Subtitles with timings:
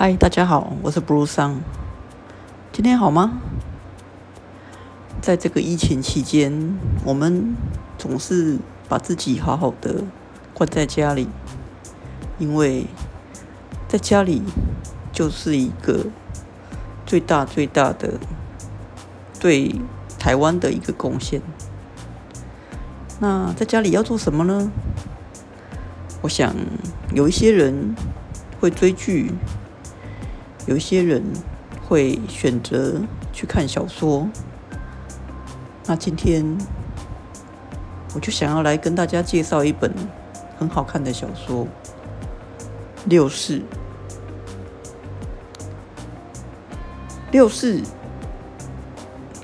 [0.00, 1.60] 嗨，大家好，我是 Bruce 桑。
[2.70, 3.40] 今天好吗？
[5.20, 7.56] 在这个疫情期间，我们
[7.98, 10.04] 总是把自己好好的
[10.54, 11.26] 关在家里，
[12.38, 12.86] 因为
[13.88, 14.44] 在家里
[15.10, 16.06] 就是一个
[17.04, 18.20] 最大最大的
[19.40, 19.80] 对
[20.16, 21.42] 台湾的一个贡献。
[23.18, 24.70] 那在家里要做什么呢？
[26.22, 26.54] 我想
[27.12, 27.96] 有一些人
[28.60, 29.32] 会追剧。
[30.68, 31.24] 有一些人
[31.88, 33.00] 会选择
[33.32, 34.28] 去看小说，
[35.86, 36.44] 那今天
[38.14, 39.90] 我就想要来跟大家介绍一本
[40.58, 41.64] 很好看的小说
[43.06, 43.60] 《六世》。
[47.32, 47.80] 六世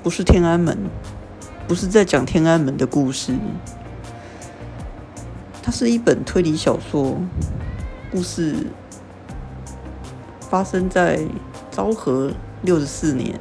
[0.03, 0.77] 不是天安门，
[1.67, 3.35] 不是在讲天安门的故事，
[5.63, 7.17] 它是一本推理小说，
[8.11, 8.67] 故事。
[10.49, 11.19] 发生在
[11.71, 12.31] 昭和
[12.61, 13.39] 六十四年。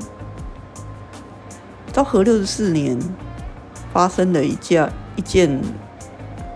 [1.93, 2.99] 昭和六十四年
[3.93, 5.61] 发生了一件一件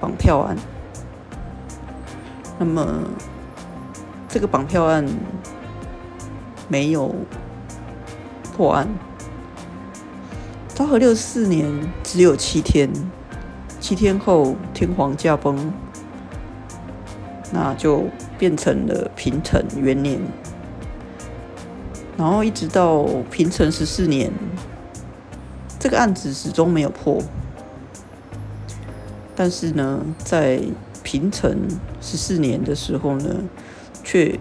[0.00, 0.56] 绑票案。
[2.58, 2.84] 那么，
[4.28, 5.06] 这个绑票案
[6.66, 7.14] 没有
[8.56, 8.88] 破案。
[10.74, 12.90] 昭和六十四年只有七天，
[13.78, 15.72] 七天后天皇驾崩，
[17.52, 18.04] 那就
[18.38, 20.20] 变成了平成元年。
[22.16, 24.32] 然后一直到平成十四年，
[25.78, 27.22] 这个案子始终没有破。
[29.36, 30.60] 但是呢，在
[31.04, 31.56] 平成
[32.00, 33.36] 十四年的时候呢，
[34.02, 34.36] 却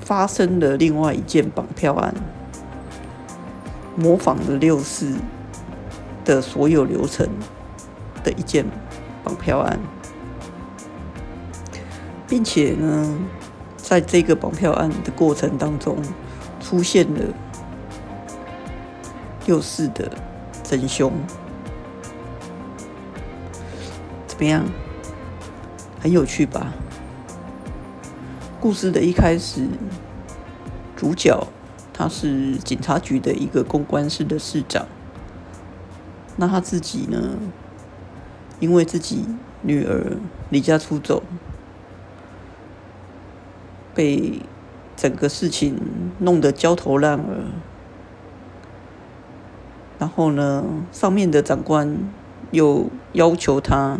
[0.00, 2.14] 发生了另外一件绑票案，
[3.96, 5.12] 模仿了六四
[6.24, 7.28] 的所有流程
[8.22, 8.64] 的一件
[9.24, 9.80] 绑票案，
[12.32, 13.18] 并且呢，
[13.76, 15.98] 在这个绑票案的过程当中。
[16.62, 17.20] 出现了
[19.44, 20.10] 六四的
[20.62, 21.12] 真凶，
[24.26, 24.64] 怎么样？
[26.00, 26.72] 很有趣吧？
[28.60, 29.66] 故事的一开始，
[30.96, 31.46] 主角
[31.92, 34.86] 他是警察局的一个公关室的室长，
[36.36, 37.36] 那他自己呢，
[38.60, 39.26] 因为自己
[39.60, 40.16] 女儿
[40.48, 41.22] 离家出走，
[43.94, 44.40] 被。
[44.94, 45.80] 整个事情
[46.18, 47.46] 弄得焦头烂额，
[49.98, 51.98] 然后呢，上面的长官
[52.52, 53.98] 又要求他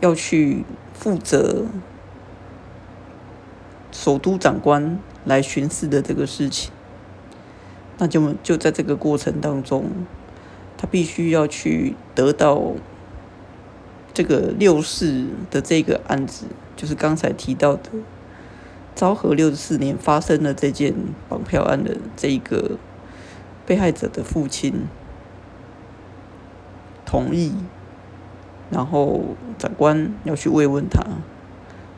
[0.00, 1.66] 要去负责
[3.90, 6.72] 首都长官来巡视的这个事情，
[7.98, 9.90] 那就就在这个过程当中，
[10.78, 12.72] 他必须要去得到
[14.14, 16.46] 这个六四的这个案子，
[16.80, 17.90] 就是刚才提到的。
[18.94, 20.94] 昭和六十四年发生的这件
[21.28, 22.78] 绑票案的这一个
[23.66, 24.86] 被害者的父亲
[27.04, 27.54] 同意，
[28.70, 31.02] 然后长官要去慰问他，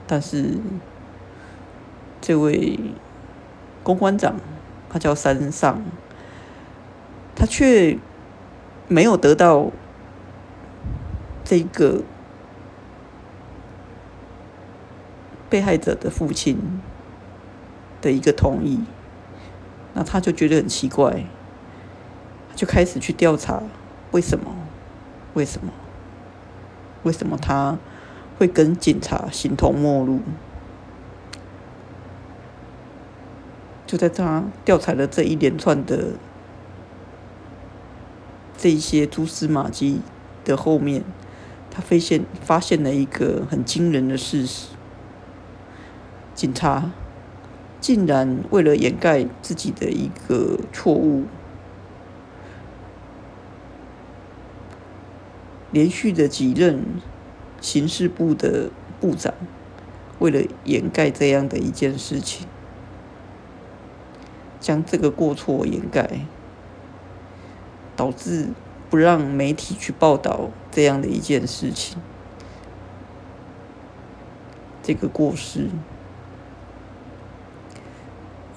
[0.06, 0.59] 但是
[2.20, 2.78] 这位
[3.82, 4.37] 公关长
[4.88, 5.82] 他叫山上，
[7.34, 7.99] 他却
[8.87, 9.70] 没有得到
[11.43, 12.03] 这个
[15.52, 16.56] 被害者的父亲。
[18.02, 18.80] 的一个同意，
[19.94, 21.24] 那他就觉得很奇怪，
[22.56, 23.62] 就开始去调查
[24.10, 24.56] 为什么？
[25.34, 25.72] 为什么？
[27.04, 27.78] 为什么他
[28.36, 30.18] 会跟警察形同陌路？
[33.86, 36.14] 就在他调查的这一连串的
[38.58, 40.00] 这一些蛛丝马迹
[40.44, 41.04] 的后面，
[41.70, 44.70] 他发现发现了一个很惊人的事实：
[46.34, 46.91] 警察。
[47.81, 51.25] 竟然为了掩盖自己的一个错误，
[55.72, 56.84] 连续的几任
[57.60, 58.70] 刑事部的
[59.00, 59.34] 部长，
[60.20, 62.46] 为了掩盖这样的一件事情，
[64.61, 66.20] 将这个过错掩盖，
[67.96, 68.50] 导致
[68.88, 72.00] 不让媒体去报道这样的一件事情，
[74.84, 75.69] 这个过失。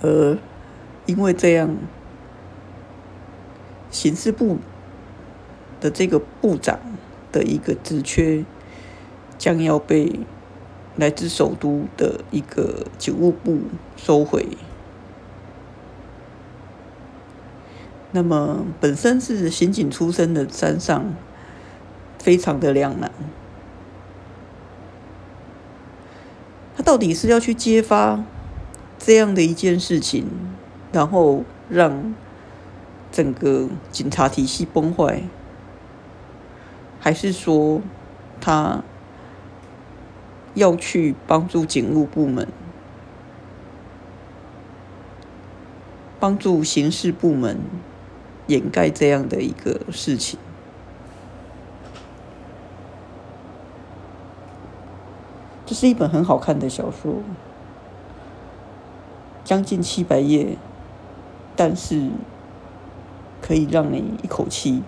[0.05, 0.37] 而
[1.07, 1.75] 因为这样，
[3.89, 4.59] 刑事部
[5.81, 6.79] 的这个部长
[7.31, 8.45] 的一个职缺
[9.39, 10.19] 将要被
[10.95, 13.61] 来自首都的一个警务部
[13.97, 14.47] 收回。
[18.11, 21.15] 那么，本身是刑警出身的山上，
[22.19, 23.11] 非常的两难。
[26.77, 28.23] 他到底是要去揭发？
[29.05, 30.25] 这样的一件事情，
[30.91, 32.15] 然后让
[33.11, 35.21] 整个警察体系崩坏，
[36.99, 37.83] 还是说
[38.41, 38.83] 他
[40.55, 42.47] 要去帮助警务部门，
[46.19, 47.59] 帮助刑事部门
[48.47, 50.39] 掩盖这样的一个事情？
[55.67, 57.21] 这是一本很好看的小说，
[59.45, 60.57] 将近七百页，
[61.55, 62.09] 但是
[63.41, 64.83] 可以让你一口气，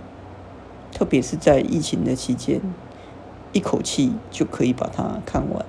[0.92, 2.59] 特别是在疫情的期间，
[3.54, 5.65] 一口气就可以把它看完，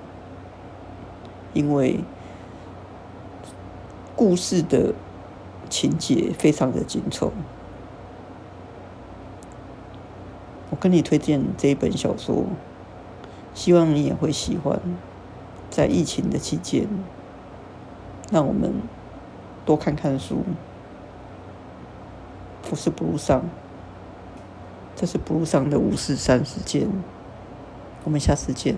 [1.52, 2.00] 因为
[4.16, 4.94] 故事的
[5.68, 7.32] 情节非常的紧凑。
[10.70, 12.46] 我跟你推荐这一本小说。
[13.54, 14.80] 希望你也会喜欢，
[15.68, 16.86] 在疫情的期间，
[18.30, 18.74] 让我们
[19.64, 20.44] 多看看书。
[22.68, 23.42] 不是不路上，
[24.94, 26.86] 这是不路上的五四三时间，
[28.04, 28.76] 我们下次见。